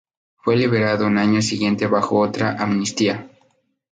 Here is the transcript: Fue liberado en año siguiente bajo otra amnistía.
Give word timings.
Fue 0.37 0.55
liberado 0.55 1.05
en 1.05 1.19
año 1.19 1.43
siguiente 1.43 1.85
bajo 1.85 2.19
otra 2.21 2.53
amnistía. 2.53 3.29